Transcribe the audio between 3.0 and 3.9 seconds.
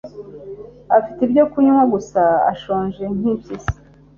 nk impyisi